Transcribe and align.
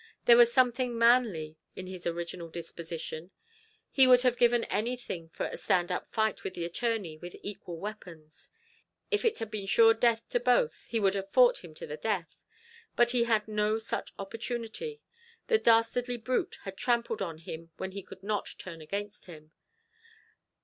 There 0.25 0.35
was 0.35 0.51
something 0.51 0.97
manly 0.97 1.57
in 1.75 1.85
his 1.85 2.07
original 2.07 2.49
disposition; 2.49 3.29
he 3.91 4.07
would 4.07 4.23
have 4.23 4.35
given 4.35 4.63
anything 4.63 5.29
for 5.29 5.45
a 5.45 5.57
stand 5.57 5.91
up 5.91 6.11
fight 6.11 6.43
with 6.43 6.55
the 6.55 6.65
attorney 6.65 7.17
with 7.19 7.35
equal 7.43 7.77
weapons; 7.77 8.49
if 9.11 9.23
it 9.23 9.37
had 9.37 9.51
been 9.51 9.67
sure 9.67 9.93
death 9.93 10.27
to 10.29 10.39
both, 10.39 10.85
he 10.87 10.99
would 10.99 11.13
have 11.13 11.29
fought 11.29 11.59
him 11.59 11.75
to 11.75 11.85
the 11.85 11.97
death; 11.97 12.33
but 12.95 13.11
he 13.11 13.25
had 13.25 13.47
no 13.47 13.77
such 13.77 14.11
opportunity; 14.17 15.03
the 15.45 15.59
dastardly 15.59 16.17
brute 16.17 16.57
had 16.63 16.77
trampled 16.77 17.21
on 17.21 17.37
him 17.37 17.69
when 17.77 17.91
he 17.91 18.01
could 18.01 18.23
not 18.23 18.55
turn 18.57 18.81
against 18.81 19.25
him. 19.25 19.51